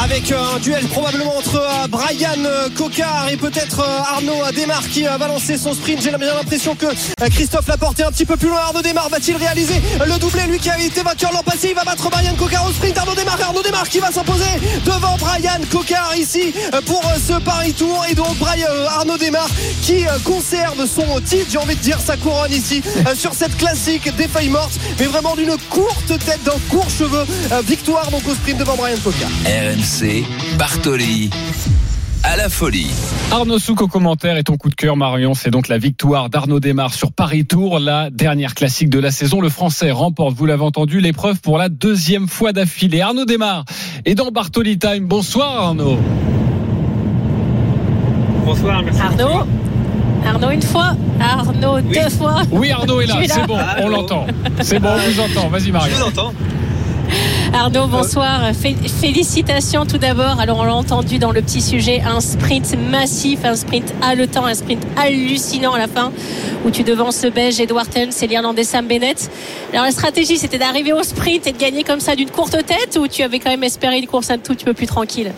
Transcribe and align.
Avec 0.00 0.32
un 0.32 0.58
duel 0.58 0.86
probablement 0.88 1.36
entre 1.36 1.56
euh, 1.56 1.86
Brian 1.88 2.44
euh, 2.44 2.68
Cocard 2.76 3.28
et 3.30 3.36
peut-être 3.36 3.80
euh, 3.80 4.14
Arnaud 4.14 4.50
Desmar 4.54 4.82
qui 4.88 5.02
va 5.02 5.28
lancer 5.28 5.58
son 5.58 5.74
sprint. 5.74 6.02
J'ai 6.02 6.10
bien 6.10 6.34
l'impression 6.34 6.74
que 6.74 6.86
Christophe 7.30 7.68
Laporte 7.68 8.00
est 8.00 8.04
un 8.04 8.10
petit 8.10 8.24
peu 8.24 8.36
plus 8.36 8.48
loin. 8.48 8.58
Arnaud 8.58 8.80
Desmar 8.80 9.08
va-t-il 9.10 9.36
réaliser 9.36 9.80
le 10.04 10.18
doublé? 10.18 10.44
Lui 10.48 10.58
qui 10.58 10.70
a 10.70 10.78
été 10.80 11.02
vainqueur 11.02 11.30
l'an 11.32 11.42
passé, 11.42 11.68
il 11.70 11.74
va 11.74 11.84
battre 11.84 12.08
Brian 12.08 12.34
Cocard 12.34 12.66
au 12.66 12.72
sprint. 12.72 12.96
Arnaud 12.96 13.14
Desmar, 13.14 13.38
Arnaud 13.42 13.62
Desmar 13.62 13.88
qui 13.88 13.98
va 13.98 14.10
s'imposer 14.10 14.44
devant 14.84 15.16
Brian 15.18 15.60
Cocard 15.70 16.16
ici 16.16 16.54
pour 16.86 17.02
ce 17.24 17.34
Paris 17.34 17.74
Tour. 17.74 18.04
Et 18.10 18.14
donc 18.14 18.36
Brian, 18.38 18.66
Arnaud 18.96 19.18
Desmar 19.18 19.46
qui 19.82 20.04
conserve 20.24 20.86
son 20.86 21.20
titre, 21.20 21.46
j'ai 21.50 21.58
envie 21.58 21.76
de 21.76 21.80
dire 21.80 21.98
sa 22.00 22.16
couronne 22.16 22.52
ici 22.52 22.82
sur 23.14 23.34
cette 23.34 23.56
classique 23.56 24.14
des 24.16 24.26
feuilles 24.26 24.48
mortes, 24.48 24.78
mais 24.98 25.06
vraiment 25.06 25.36
d'une 25.36 25.56
courte 25.68 26.18
tête, 26.24 26.42
d'un 26.44 26.58
court 26.70 26.88
cheveu. 26.90 27.24
Victoire 27.64 28.10
donc 28.10 28.26
au 28.26 28.34
sprint 28.34 28.58
devant 28.58 28.76
Brian 28.76 28.96
Cocard. 29.04 29.30
RMC, 29.82 30.24
Bartoli 30.58 31.28
à 32.22 32.36
la 32.36 32.48
folie. 32.48 32.86
Arnaud 33.32 33.58
Souk 33.58 33.82
au 33.82 33.88
commentaire 33.88 34.36
et 34.36 34.44
ton 34.44 34.56
coup 34.56 34.68
de 34.68 34.76
cœur 34.76 34.96
Marion, 34.96 35.34
c'est 35.34 35.50
donc 35.50 35.66
la 35.66 35.76
victoire 35.76 36.30
d'Arnaud 36.30 36.60
Desmar 36.60 36.94
sur 36.94 37.10
Paris 37.10 37.46
Tour, 37.46 37.80
la 37.80 38.08
dernière 38.08 38.54
classique 38.54 38.90
de 38.90 39.00
la 39.00 39.10
saison. 39.10 39.40
Le 39.40 39.48
Français 39.48 39.90
remporte, 39.90 40.36
vous 40.36 40.46
l'avez 40.46 40.62
entendu, 40.62 41.00
l'épreuve 41.00 41.40
pour 41.40 41.58
la 41.58 41.68
deuxième 41.68 42.28
fois 42.28 42.52
d'affilée. 42.52 43.00
Arnaud 43.00 43.24
Desmar 43.24 43.64
est 44.04 44.14
dans 44.14 44.30
Bartoli 44.30 44.78
Time. 44.78 45.06
Bonsoir 45.06 45.60
Arnaud. 45.60 45.98
Bonsoir, 48.46 48.84
merci. 48.84 49.00
Arnaud 49.00 49.46
Arnaud 50.24 50.50
une 50.50 50.62
fois, 50.62 50.94
Arnaud 51.18 51.80
deux 51.80 52.08
fois. 52.10 52.42
Oui 52.52 52.70
Arnaud 52.70 53.00
est 53.00 53.06
là, 53.06 53.16
c'est 53.26 53.46
bon, 53.48 53.58
on 53.80 53.88
l'entend. 53.88 54.26
C'est 54.60 54.78
bon, 54.78 54.90
on 54.90 55.10
vous 55.10 55.20
entend. 55.20 55.48
Vas-y 55.48 55.72
Marion. 55.72 55.92
Je 55.92 56.02
vous 56.02 56.08
entends. 56.08 56.32
Arnaud, 57.54 57.86
bonsoir. 57.86 58.50
Félicitations 58.54 59.84
tout 59.84 59.98
d'abord. 59.98 60.40
Alors, 60.40 60.58
on 60.60 60.64
l'a 60.64 60.74
entendu 60.74 61.18
dans 61.18 61.32
le 61.32 61.42
petit 61.42 61.60
sujet, 61.60 62.00
un 62.00 62.20
sprint 62.20 62.74
massif, 62.90 63.40
un 63.44 63.54
sprint 63.54 63.92
haletant, 64.00 64.46
un 64.46 64.54
sprint 64.54 64.82
hallucinant 64.96 65.74
à 65.74 65.78
la 65.78 65.86
fin, 65.86 66.12
où 66.64 66.70
tu 66.70 66.82
devances 66.82 67.26
Belge 67.26 67.60
Edward 67.60 67.88
Tens 67.90 68.22
et 68.22 68.26
l'Irlandais 68.26 68.64
Sam 68.64 68.86
Bennett. 68.86 69.30
Alors, 69.72 69.84
la 69.84 69.90
stratégie, 69.90 70.38
c'était 70.38 70.58
d'arriver 70.58 70.94
au 70.94 71.02
sprint 71.02 71.46
et 71.46 71.52
de 71.52 71.58
gagner 71.58 71.84
comme 71.84 72.00
ça 72.00 72.16
d'une 72.16 72.30
courte 72.30 72.56
tête, 72.64 72.98
ou 72.98 73.06
tu 73.06 73.22
avais 73.22 73.38
quand 73.38 73.50
même 73.50 73.64
espéré 73.64 73.98
une 73.98 74.06
course 74.06 74.30
un 74.30 74.38
tout 74.38 74.54
petit 74.54 74.64
peu 74.64 74.72
plus 74.72 74.86
tranquille? 74.86 75.32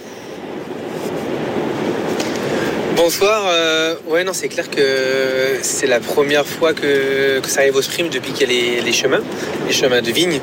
Bonsoir. 2.97 3.43
Euh, 3.49 3.97
ouais, 4.07 4.23
non, 4.23 4.33
c'est 4.33 4.49
clair 4.49 4.71
que 4.71 5.59
c'est 5.63 5.89
la 5.89 5.99
première 5.99 6.47
fois 6.47 6.73
que, 6.73 7.41
ça 7.45 7.61
arrive 7.61 7.75
au 7.75 7.83
sprint 7.83 8.13
depuis 8.13 8.33
qu'il 8.33 8.53
y 8.53 8.79
a 8.79 8.83
les, 8.83 8.93
chemins, 8.93 9.21
les 9.67 9.73
chemins 9.73 10.01
de 10.01 10.13
vigne. 10.13 10.41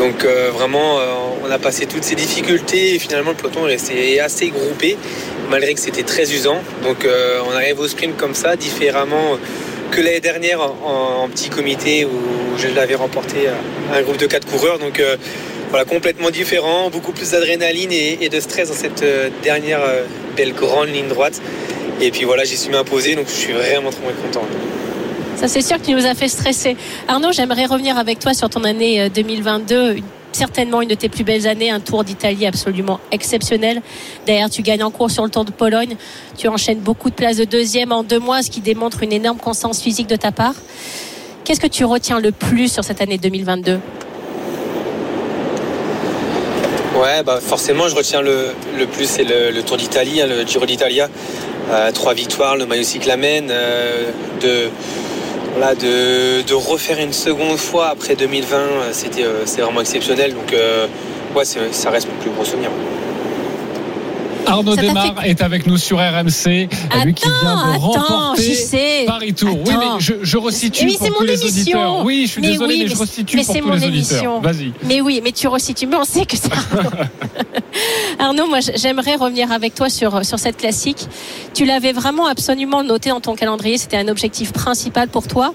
Donc 0.00 0.24
euh, 0.24 0.50
vraiment, 0.50 0.98
euh, 0.98 1.12
on 1.44 1.50
a 1.50 1.58
passé 1.58 1.84
toutes 1.84 2.04
ces 2.04 2.14
difficultés 2.14 2.94
et 2.94 2.98
finalement 2.98 3.32
le 3.32 3.36
peloton 3.36 3.66
est 3.66 3.72
resté 3.72 4.18
assez 4.18 4.48
groupé, 4.48 4.96
malgré 5.50 5.74
que 5.74 5.80
c'était 5.80 6.04
très 6.04 6.32
usant. 6.32 6.56
Donc 6.82 7.06
on 7.46 7.54
arrive 7.54 7.78
au 7.80 7.86
sprint 7.86 8.16
comme 8.16 8.34
ça, 8.34 8.56
différemment 8.56 9.36
que 9.90 10.00
l'année 10.00 10.20
dernière 10.20 10.62
en, 10.62 11.28
petit 11.28 11.50
comité 11.50 12.06
où 12.06 12.56
je 12.56 12.68
l'avais 12.68 12.94
remporté 12.94 13.48
à 13.92 13.98
un 13.98 14.02
groupe 14.02 14.16
de 14.16 14.24
quatre 14.24 14.46
coureurs. 14.46 14.78
Donc 14.78 15.02
voilà, 15.68 15.84
complètement 15.84 16.30
différent, 16.30 16.88
beaucoup 16.88 17.12
plus 17.12 17.32
d'adrénaline 17.32 17.92
et, 17.92 18.28
de 18.30 18.40
stress 18.40 18.68
dans 18.68 18.74
cette 18.74 19.04
dernière 19.42 19.82
belle 20.34 20.54
grande 20.54 20.88
ligne 20.88 21.08
droite. 21.08 21.42
Et 22.00 22.10
puis 22.10 22.24
voilà, 22.24 22.44
j'y 22.44 22.56
suis 22.56 22.74
imposé, 22.74 23.16
donc 23.16 23.26
je 23.26 23.34
suis 23.34 23.52
vraiment 23.52 23.90
très 23.90 24.00
content. 24.00 24.46
Ça, 25.40 25.48
c'est 25.48 25.62
sûr 25.62 25.78
tu 25.80 25.94
nous 25.94 26.04
as 26.04 26.14
fait 26.14 26.28
stresser. 26.28 26.76
Arnaud, 27.08 27.32
j'aimerais 27.32 27.64
revenir 27.64 27.96
avec 27.96 28.18
toi 28.18 28.34
sur 28.34 28.50
ton 28.50 28.62
année 28.62 29.08
2022. 29.08 29.74
Euh, 29.74 29.96
certainement 30.32 30.82
une 30.82 30.90
de 30.90 30.94
tes 30.94 31.08
plus 31.08 31.24
belles 31.24 31.46
années, 31.48 31.70
un 31.70 31.80
Tour 31.80 32.04
d'Italie 32.04 32.44
absolument 32.44 33.00
exceptionnel. 33.10 33.80
D'ailleurs, 34.26 34.50
tu 34.50 34.60
gagnes 34.60 34.84
en 34.84 34.90
cours 34.90 35.10
sur 35.10 35.24
le 35.24 35.30
Tour 35.30 35.46
de 35.46 35.50
Pologne. 35.50 35.96
Tu 36.36 36.46
enchaînes 36.48 36.80
beaucoup 36.80 37.08
de 37.08 37.14
places 37.14 37.38
de 37.38 37.44
deuxième 37.44 37.90
en 37.90 38.02
deux 38.02 38.18
mois, 38.18 38.42
ce 38.42 38.50
qui 38.50 38.60
démontre 38.60 39.02
une 39.02 39.14
énorme 39.14 39.38
constance 39.38 39.80
physique 39.80 40.08
de 40.08 40.16
ta 40.16 40.30
part. 40.30 40.52
Qu'est-ce 41.44 41.60
que 41.60 41.68
tu 41.68 41.86
retiens 41.86 42.20
le 42.20 42.32
plus 42.32 42.70
sur 42.70 42.84
cette 42.84 43.00
année 43.00 43.16
2022 43.16 43.80
Ouais, 47.00 47.22
bah 47.24 47.38
forcément, 47.40 47.88
je 47.88 47.96
retiens 47.96 48.20
le, 48.20 48.52
plus, 48.92 49.06
c'est 49.06 49.24
le, 49.24 49.58
Tour 49.62 49.78
d'Italie, 49.78 50.20
hein, 50.20 50.26
le 50.26 50.46
Giro 50.46 50.66
d'Italia. 50.66 51.08
Euh, 51.70 51.92
trois 51.92 52.12
victoires, 52.12 52.58
le 52.58 52.66
maillot 52.66 52.82
cyclamen, 52.82 53.48
euh, 53.50 54.10
de, 55.58 56.54
refaire 56.54 56.98
une 57.00 57.12
seconde 57.12 57.56
fois 57.56 57.88
après 57.88 58.16
2020, 58.16 58.56
euh, 58.56 58.88
c'était 58.92 59.24
c'est 59.44 59.60
vraiment 59.60 59.80
exceptionnel. 59.80 60.34
Donc 60.34 60.54
ouais, 61.34 61.44
ça 61.44 61.90
reste 61.90 62.08
mon 62.08 62.20
plus 62.20 62.30
gros 62.30 62.44
souvenir. 62.44 62.70
Arnaud 64.46 64.74
Desmar 64.74 65.14
est 65.24 65.42
avec 65.42 65.66
nous 65.66 65.76
sur 65.76 65.98
RMC, 65.98 66.68
attends, 66.90 67.04
lui 67.04 67.14
qui 67.14 67.28
vient 67.28 67.72
de 67.74 67.78
remporter 67.78 68.12
Paris 68.42 68.99
Oui, 69.20 69.74
mais 69.78 70.00
je, 70.00 70.14
je 70.22 70.38
resitue 70.38 70.86
pour 70.98 71.18
tous 71.18 71.24
les 71.24 71.44
auditeurs. 71.44 72.04
Oui, 72.04 72.22
je 72.26 72.32
suis 72.32 72.42
désolé, 72.42 72.78
mais, 72.78 72.88
je 72.88 72.96
resitue 72.96 73.36
pour 73.36 73.46
tous 73.46 73.70
les 73.70 73.86
auditeurs. 73.86 74.40
Vas-y. 74.40 74.72
Mais 74.84 75.00
oui, 75.00 75.20
mais 75.22 75.32
tu 75.32 75.48
resitues, 75.48 75.86
mais 75.86 75.96
on 75.96 76.04
sait 76.04 76.24
que 76.24 76.36
ça. 76.36 76.48
Arnaud, 78.18 78.46
moi 78.48 78.58
j'aimerais 78.60 79.16
revenir 79.16 79.52
avec 79.52 79.74
toi 79.74 79.88
sur, 79.88 80.24
sur 80.24 80.38
cette 80.38 80.56
classique. 80.56 81.06
Tu 81.54 81.64
l'avais 81.64 81.92
vraiment 81.92 82.26
absolument 82.26 82.82
noté 82.82 83.10
dans 83.10 83.20
ton 83.20 83.34
calendrier, 83.34 83.78
c'était 83.78 83.96
un 83.96 84.08
objectif 84.08 84.52
principal 84.52 85.08
pour 85.08 85.26
toi 85.26 85.54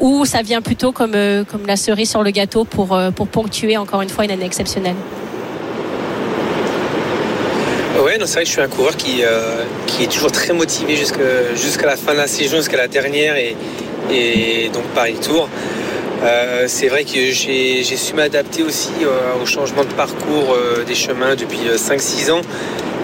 ou 0.00 0.24
ça 0.24 0.42
vient 0.42 0.62
plutôt 0.62 0.92
comme, 0.92 1.14
euh, 1.14 1.44
comme 1.44 1.66
la 1.66 1.76
cerise 1.76 2.10
sur 2.10 2.22
le 2.22 2.30
gâteau 2.30 2.64
pour, 2.64 2.94
euh, 2.94 3.10
pour 3.10 3.28
ponctuer 3.28 3.76
encore 3.76 4.02
une 4.02 4.08
fois 4.08 4.24
une 4.24 4.30
année 4.30 4.46
exceptionnelle? 4.46 4.96
Ouais, 8.02 8.16
c'est 8.24 8.32
vrai 8.32 8.42
que 8.44 8.46
je 8.46 8.52
suis 8.52 8.62
un 8.62 8.68
coureur 8.68 8.96
qui, 8.96 9.22
euh, 9.24 9.62
qui 9.86 10.04
est 10.04 10.10
toujours 10.10 10.32
très 10.32 10.54
motivé 10.54 10.96
jusqu'à 10.96 11.86
la 11.86 11.96
fin 11.96 12.12
de 12.12 12.16
la 12.16 12.26
saison, 12.26 12.56
jusqu'à 12.56 12.78
la 12.78 12.88
dernière 12.88 13.36
et, 13.36 14.70
donc 14.72 14.84
Paris 14.94 15.16
Tour. 15.20 15.50
Euh, 16.22 16.64
c'est 16.66 16.88
vrai 16.88 17.04
que 17.04 17.30
j'ai 17.30 17.82
su 17.84 18.14
m'adapter 18.14 18.62
aussi 18.62 18.90
euh, 19.02 19.42
au 19.42 19.44
changement 19.44 19.84
de 19.84 19.92
parcours 19.92 20.56
des 20.86 20.94
chemins 20.94 21.34
depuis 21.34 21.60
5-6 21.76 22.30
ans. 22.30 22.40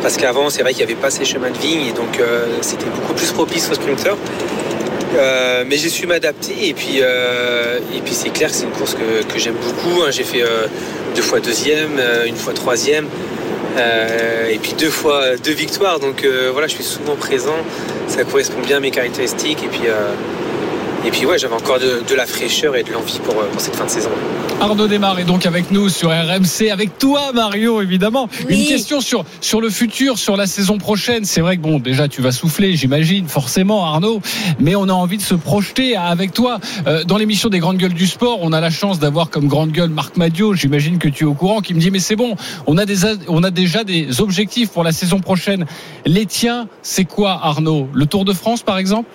Parce 0.00 0.16
qu'avant, 0.16 0.48
c'est 0.48 0.62
vrai 0.62 0.72
qu'il 0.72 0.86
n'y 0.86 0.92
avait 0.92 1.00
pas 1.00 1.10
ces 1.10 1.26
chemins 1.26 1.50
de 1.50 1.58
vigne 1.58 1.88
et 1.88 1.92
donc 1.92 2.18
c'était 2.62 2.86
beaucoup 2.86 3.12
plus 3.12 3.32
propice 3.32 3.68
aux 3.70 3.74
sprinteurs. 3.74 4.16
mais 5.66 5.76
j'ai 5.76 5.90
su 5.90 6.06
m'adapter 6.06 6.68
et 6.68 6.72
puis, 6.72 7.02
puis 8.02 8.14
c'est 8.14 8.30
clair 8.30 8.48
que 8.48 8.56
c'est 8.56 8.64
une 8.64 8.70
course 8.70 8.94
que, 8.94 9.38
j'aime 9.38 9.56
beaucoup. 9.56 10.02
Hein. 10.02 10.10
J'ai 10.10 10.24
fait 10.24 10.44
deux 11.14 11.22
fois 11.22 11.40
deuxième, 11.40 12.00
une 12.26 12.36
fois 12.36 12.54
troisième. 12.54 13.08
Euh, 13.76 14.48
et 14.48 14.58
puis 14.58 14.72
deux 14.78 14.90
fois 14.90 15.36
deux 15.36 15.52
victoires. 15.52 16.00
Donc 16.00 16.24
euh, 16.24 16.50
voilà, 16.52 16.66
je 16.66 16.74
suis 16.74 16.84
souvent 16.84 17.16
présent. 17.16 17.64
Ça 18.08 18.24
correspond 18.24 18.60
bien 18.60 18.78
à 18.78 18.80
mes 18.80 18.90
caractéristiques. 18.90 19.62
Et 19.64 19.68
puis, 19.68 19.88
euh, 19.88 20.12
et 21.06 21.10
puis 21.10 21.24
ouais, 21.24 21.38
j'avais 21.38 21.54
encore 21.54 21.78
de, 21.78 22.14
la 22.16 22.26
fraîcheur 22.26 22.74
et 22.74 22.82
de 22.82 22.92
l'envie 22.92 23.20
pour, 23.20 23.34
pour, 23.34 23.60
cette 23.60 23.76
fin 23.76 23.84
de 23.84 23.90
saison. 23.90 24.10
Arnaud 24.60 24.88
Desmar 24.88 25.18
est 25.20 25.24
donc 25.24 25.46
avec 25.46 25.70
nous 25.70 25.88
sur 25.88 26.08
RMC, 26.08 26.70
avec 26.72 26.98
toi 26.98 27.32
Mario 27.32 27.80
évidemment. 27.80 28.28
Une 28.48 28.64
question 28.64 29.00
sur, 29.00 29.24
sur 29.40 29.60
le 29.60 29.70
futur, 29.70 30.18
sur 30.18 30.36
la 30.36 30.46
saison 30.46 30.78
prochaine. 30.78 31.24
C'est 31.24 31.42
vrai 31.42 31.58
que 31.58 31.62
bon, 31.62 31.78
déjà 31.78 32.08
tu 32.08 32.22
vas 32.22 32.32
souffler, 32.32 32.74
j'imagine, 32.74 33.28
forcément 33.28 33.84
Arnaud, 33.84 34.20
mais 34.58 34.74
on 34.74 34.88
a 34.88 34.92
envie 34.92 35.18
de 35.18 35.22
se 35.22 35.34
projeter 35.34 35.94
avec 35.94 36.32
toi. 36.32 36.58
dans 37.06 37.18
l'émission 37.18 37.50
des 37.50 37.60
grandes 37.60 37.76
gueules 37.76 37.94
du 37.94 38.06
sport, 38.06 38.38
on 38.42 38.52
a 38.52 38.60
la 38.60 38.70
chance 38.70 38.98
d'avoir 38.98 39.30
comme 39.30 39.46
grande 39.46 39.70
gueule 39.70 39.90
Marc 39.90 40.16
Madio, 40.16 40.54
j'imagine 40.54 40.98
que 40.98 41.08
tu 41.08 41.24
es 41.24 41.26
au 41.26 41.34
courant, 41.34 41.60
qui 41.60 41.72
me 41.72 41.78
dit 41.78 41.92
mais 41.92 42.00
c'est 42.00 42.16
bon, 42.16 42.34
on 42.66 42.78
a, 42.78 42.84
des, 42.84 43.04
on 43.28 43.44
a 43.44 43.50
déjà 43.50 43.84
des 43.84 44.20
objectifs 44.20 44.70
pour 44.70 44.82
la 44.82 44.92
saison 44.92 45.20
prochaine. 45.20 45.66
Les 46.04 46.26
tiens, 46.26 46.66
c'est 46.82 47.04
quoi 47.04 47.38
Arnaud? 47.42 47.88
Le 47.92 48.06
Tour 48.06 48.24
de 48.24 48.32
France 48.32 48.62
par 48.62 48.78
exemple? 48.78 49.08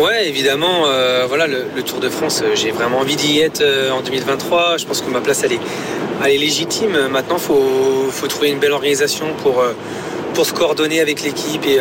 Ouais, 0.00 0.28
évidemment. 0.28 0.84
Euh, 0.86 1.24
voilà, 1.28 1.46
le, 1.46 1.64
Tour 1.82 1.98
de 2.00 2.08
France, 2.08 2.42
euh, 2.44 2.54
j'ai 2.54 2.70
vraiment 2.70 2.98
envie 2.98 3.16
d'y 3.16 3.40
être 3.40 3.60
euh, 3.62 3.90
en 3.90 4.00
2023. 4.02 4.76
Je 4.78 4.84
pense 4.86 5.00
que 5.00 5.10
ma 5.10 5.20
place, 5.20 5.42
elle 5.44 5.52
est, 5.52 5.60
elle 6.24 6.32
est 6.32 6.38
légitime. 6.38 6.96
Maintenant, 7.10 7.36
il 7.36 7.42
faut, 7.42 8.06
faut, 8.10 8.26
trouver 8.26 8.50
une 8.50 8.58
belle 8.58 8.72
organisation 8.72 9.26
pour, 9.42 9.62
pour 10.34 10.46
se 10.46 10.52
coordonner 10.52 11.00
avec 11.00 11.22
l'équipe 11.22 11.64
et, 11.66 11.78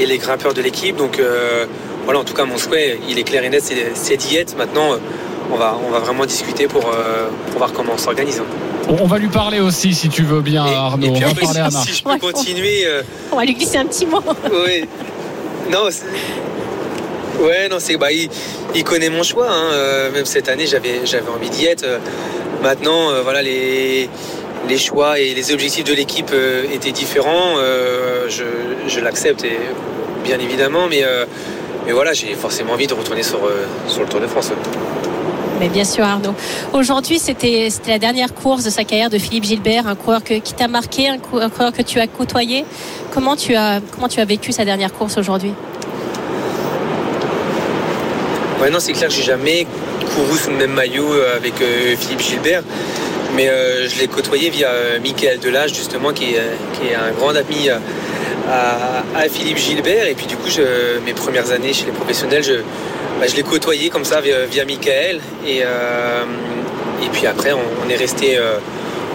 et, 0.00 0.06
les 0.06 0.18
grimpeurs 0.18 0.54
de 0.54 0.62
l'équipe. 0.62 0.96
Donc, 0.96 1.20
voilà, 2.04 2.20
en 2.20 2.24
tout 2.24 2.34
cas, 2.34 2.44
mon 2.44 2.58
souhait, 2.58 2.98
il 3.08 3.18
est 3.18 3.22
clair 3.24 3.42
et 3.44 3.48
net, 3.48 3.62
c'est 3.94 4.16
d'y 4.16 4.36
être. 4.36 4.56
Maintenant, 4.56 4.90
on 5.52 5.56
va, 5.56 5.78
on 5.86 5.90
va 5.90 5.98
vraiment 5.98 6.26
discuter 6.26 6.66
pour, 6.66 6.82
pour 6.82 7.58
voir 7.58 7.72
comment 7.72 7.92
on 7.94 7.98
s'organise. 7.98 8.40
hein. 8.40 8.44
On 9.00 9.06
va 9.06 9.16
lui 9.18 9.28
parler 9.28 9.60
aussi, 9.60 9.94
si 9.94 10.08
tu 10.10 10.22
veux 10.22 10.42
bien, 10.42 10.66
Et- 10.66 10.74
Arnaud. 10.74 11.06
et 11.06 11.10
puis 11.12 11.22
on 11.24 11.26
va 11.26 11.30
après, 11.32 11.44
parler 11.46 11.60
à 11.60 11.70
si, 11.70 11.76
Marc. 11.76 11.88
si 11.88 11.94
je 11.94 12.04
peux 12.04 12.18
continuer. 12.18 12.82
euh, 12.86 13.02
On 13.32 13.36
va 13.36 13.44
lui 13.44 13.54
glisser 13.54 13.78
un 13.78 13.86
petit 13.86 14.04
mot. 14.06 14.20
oui. 14.66 14.84
Non, 15.72 15.86
c'est- 15.90 16.04
ouais, 17.40 17.68
non, 17.68 17.76
c'est 17.78 17.96
bah, 17.96 18.08
il, 18.12 18.84
connaît 18.84 19.10
mon 19.10 19.22
choix. 19.22 19.48
hein. 19.50 19.70
Euh, 19.72 20.10
même 20.12 20.24
cette 20.26 20.48
année, 20.48 20.66
j'avais 20.66 21.04
j'avais 21.04 21.28
envie 21.28 21.50
d'y 21.50 21.66
être. 21.66 21.84
Euh, 21.84 21.98
Maintenant, 22.62 23.10
euh, 23.10 23.20
voilà, 23.22 23.42
les 23.42 24.08
les 24.70 24.78
choix 24.78 25.18
et 25.20 25.34
les 25.34 25.52
objectifs 25.52 25.84
de 25.84 25.92
l'équipe 25.92 26.32
étaient 26.72 26.92
différents. 26.92 27.56
Je 28.28 28.44
je 28.88 29.00
l'accepte 29.00 29.44
et 29.44 29.58
bien 30.24 30.38
évidemment, 30.38 30.86
mais 30.88 31.04
mais 31.84 31.92
voilà, 31.92 32.14
j'ai 32.14 32.32
forcément 32.34 32.72
envie 32.72 32.86
de 32.86 32.94
retourner 32.94 33.22
sur 33.22 33.40
sur 33.86 34.00
le 34.00 34.06
Tour 34.08 34.20
de 34.20 34.26
France. 34.26 34.50
Mais 35.60 35.68
bien 35.68 35.84
sûr, 35.84 36.04
Arnaud. 36.04 36.34
Aujourd'hui, 36.72 37.18
c'était 37.18 37.68
la 37.86 37.98
dernière 37.98 38.32
course 38.34 38.64
de 38.64 38.70
sa 38.70 38.84
carrière 38.84 39.10
de 39.10 39.18
Philippe 39.18 39.44
Gilbert, 39.44 39.86
un 39.86 39.94
coureur 39.94 40.24
que- 40.24 40.34
qui 40.40 40.54
t'a 40.54 40.66
marqué, 40.66 41.08
un 41.08 41.18
coureur 41.18 41.50
que 41.76 41.82
tu 41.82 42.00
as 42.00 42.06
côtoyé. 42.06 42.64
Comment 43.12 43.36
tu 43.36 43.54
as, 43.54 43.80
comment 43.94 44.08
tu 44.08 44.20
as 44.20 44.24
vécu 44.24 44.50
sa 44.52 44.64
dernière 44.64 44.92
course 44.94 45.18
aujourd'hui? 45.18 45.52
Ouais, 48.60 48.70
non, 48.70 48.78
c'est 48.78 48.92
clair 48.92 49.08
que 49.08 49.14
j'ai 49.14 49.22
jamais 49.22 49.66
couru 50.14 50.38
sous 50.38 50.50
le 50.50 50.56
même 50.56 50.72
maillot 50.72 51.12
euh, 51.12 51.36
avec 51.36 51.60
euh, 51.60 51.96
Philippe 51.96 52.20
Gilbert, 52.20 52.62
mais 53.34 53.48
euh, 53.48 53.88
je 53.88 53.98
l'ai 53.98 54.06
côtoyé 54.06 54.48
via 54.50 54.70
Michael 55.02 55.40
Delage, 55.40 55.74
justement, 55.74 56.12
qui 56.12 56.34
est, 56.34 56.94
un 56.94 57.12
grand 57.12 57.34
ami 57.34 57.68
à, 58.48 59.28
Philippe 59.28 59.58
Gilbert. 59.58 60.06
Et 60.06 60.14
puis, 60.14 60.26
du 60.26 60.36
coup, 60.36 60.48
mes 61.04 61.14
premières 61.14 61.50
années 61.50 61.72
chez 61.72 61.86
les 61.86 61.92
professionnels, 61.92 62.44
je, 62.44 62.54
bah, 63.18 63.26
je 63.28 63.34
l'ai 63.34 63.42
côtoyé 63.42 63.90
comme 63.90 64.04
ça 64.04 64.20
via, 64.20 64.46
via 64.46 64.64
Michael. 64.64 65.20
Et, 65.46 65.58
et 65.58 67.08
puis 67.12 67.26
après, 67.26 67.52
on, 67.52 67.90
est 67.90 67.96
resté 67.96 68.38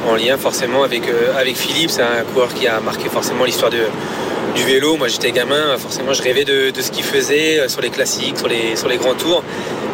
en 0.09 0.15
lien 0.15 0.37
forcément 0.37 0.83
avec, 0.83 1.03
avec 1.37 1.55
Philippe. 1.55 1.91
C'est 1.91 2.01
un 2.01 2.23
coureur 2.33 2.53
qui 2.53 2.67
a 2.67 2.79
marqué 2.81 3.07
forcément 3.07 3.45
l'histoire 3.45 3.71
de, 3.71 3.83
du 4.55 4.63
vélo. 4.63 4.97
Moi, 4.97 5.07
j'étais 5.07 5.31
gamin, 5.31 5.77
forcément, 5.77 6.13
je 6.13 6.21
rêvais 6.21 6.45
de, 6.45 6.71
ce 6.79 6.91
qu'il 6.91 7.03
faisait 7.03 7.59
euh, 7.59 7.67
sur 7.67 7.81
les 7.81 7.89
classiques, 7.89 8.37
sur 8.37 8.47
les, 8.87 8.97
grands 8.97 9.13
tours, 9.13 9.43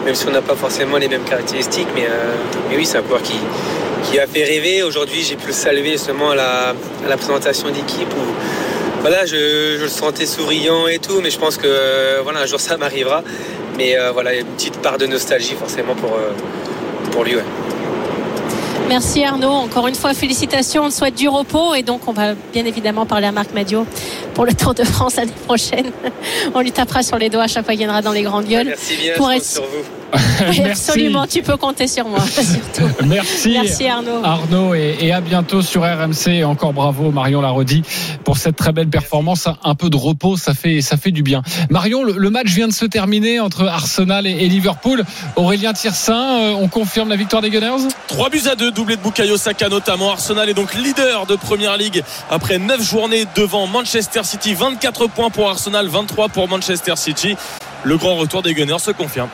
même 0.06 0.16
si 0.16 0.28
on 0.28 0.31
n'a 0.31 0.42
pas 0.42 0.56
forcément 0.56 0.98
les 0.98 1.07
mêmes 1.07 1.24
caractéristiques. 1.24 1.88
Mais, 1.96 2.06
euh, 2.06 2.75
oui, 2.75 2.86
c'est 2.86 2.98
un 2.98 3.02
coureur 3.02 3.22
qui, 3.22 3.40
a 4.19 4.28
fait 4.28 4.46
rêver. 4.46 4.81
Aujourd'hui, 4.81 5.24
j'ai 5.24 5.36
pu 5.36 5.48
le 5.48 5.54
saluer 5.54 5.92
justement 5.94 6.31
à 6.31 6.36
la, 6.36 6.69
à 6.69 7.10
la 7.10 7.18
présentation 7.18 7.69
d'équipe 7.69 8.07
où 8.13 8.34
voilà, 9.07 9.24
je, 9.28 9.80
le 9.80 9.88
sentais 9.88 10.25
souriant 10.25 10.88
et 10.88 10.98
tout, 10.98 11.22
mais 11.22 11.30
je 11.30 11.38
pense 11.38 11.58
que 11.58 11.68
euh, 11.68 12.22
voilà, 12.24 12.40
un 12.40 12.48
jour 12.48 12.60
ça 12.60 12.75
m'arrivera. 12.75 13.24
Mais 13.78 13.96
euh, 14.00 14.12
voilà, 14.12 14.34
une 14.34 14.48
petite 14.48 14.81
part 14.81 14.98
de 14.98 15.06
nostalgie 15.06 15.54
forcément 15.54 15.94
pour, 15.94 17.24
lui. 17.24 17.36
Merci 18.88 19.24
Arnaud. 19.24 19.50
Encore 19.52 19.88
une 19.88 19.96
fois, 19.96 20.14
félicitations. 20.14 20.84
On 20.84 20.90
te 20.90 20.94
souhaite 20.94 21.16
du 21.16 21.28
repos 21.28 21.74
et 21.74 21.82
donc 21.84 22.08
on 22.08 22.14
va 22.14 22.34
bien 22.54 22.66
évidemment 22.66 23.06
parler 23.06 23.26
à 23.28 23.32
Marc 23.32 23.54
Madio 23.54 23.86
pour 24.34 24.46
le 24.46 24.54
Tour 24.54 24.74
de 24.74 24.84
France 24.84 25.16
l'année 25.16 25.32
prochaine. 25.46 25.92
On 26.54 26.62
lui 26.62 26.72
tapera 26.72 27.02
sur 27.04 27.18
les 27.18 27.30
doigts 27.30 27.44
à 27.44 27.48
chaque 27.48 27.66
fois 27.66 27.74
qu'il 27.74 27.80
viendra 27.80 28.02
dans 28.02 28.12
les 28.12 28.22
grandes 28.22 28.46
gueules. 28.46 28.68
Merci 28.68 28.96
bien, 28.98 29.14
Pour 29.18 29.32
être- 29.32 29.44
sur 29.44 29.64
vous. 29.64 29.84
Merci. 30.39 30.62
absolument, 30.63 31.27
tu 31.27 31.41
peux 31.41 31.57
compter 31.57 31.88
sur 31.88 32.07
moi, 32.07 32.19
surtout. 32.25 32.89
Merci. 33.06 33.57
Merci 33.62 33.88
Arnaud. 33.88 34.23
Arnaud 34.23 34.75
et, 34.75 34.97
et 35.01 35.13
à 35.13 35.21
bientôt 35.21 35.62
sur 35.62 35.81
RMC 35.83 36.27
et 36.27 36.44
encore 36.44 36.73
bravo 36.73 37.12
Marion 37.12 37.41
l'a 37.41 37.50
redit 37.50 37.83
pour 38.23 38.38
cette 38.38 38.56
très 38.56 38.71
belle 38.71 38.89
performance 38.89 39.47
un 39.63 39.75
peu 39.75 39.89
de 39.89 39.97
repos 39.97 40.38
ça 40.38 40.53
fait 40.53 40.81
ça 40.81 40.97
fait 40.97 41.12
du 41.12 41.23
bien 41.23 41.41
Marion 41.69 42.03
le, 42.03 42.13
le 42.17 42.29
match 42.29 42.47
vient 42.47 42.67
de 42.67 42.73
se 42.73 42.85
terminer 42.85 43.39
entre 43.39 43.65
Arsenal 43.67 44.27
et, 44.27 44.31
et 44.31 44.47
Liverpool 44.47 45.03
Aurélien 45.35 45.73
Tirsin 45.73 46.39
euh, 46.39 46.53
on 46.59 46.67
confirme 46.67 47.09
la 47.09 47.15
victoire 47.15 47.41
des 47.41 47.50
Gunners? 47.50 47.88
3 48.07 48.29
buts 48.29 48.41
à 48.51 48.56
2, 48.56 48.71
doublé 48.71 48.95
de 48.95 49.01
Bukayo 49.01 49.38
Saka 49.38 49.69
notamment. 49.69 50.12
Arsenal 50.12 50.50
est 50.50 50.53
donc 50.53 50.73
leader 50.75 51.25
de 51.25 51.35
Première 51.35 51.77
Ligue 51.77 52.03
après 52.29 52.57
9 52.59 52.81
journées 52.81 53.25
devant 53.35 53.67
Manchester 53.67 54.23
City. 54.23 54.53
24 54.53 55.07
points 55.07 55.29
pour 55.29 55.50
Arsenal, 55.50 55.88
23 55.88 56.29
pour 56.29 56.47
Manchester 56.47 56.95
City. 56.95 57.35
Le 57.83 57.97
grand 57.97 58.15
retour 58.15 58.41
des 58.41 58.53
Gunners 58.53 58.79
se 58.79 58.91
confirme. 58.91 59.29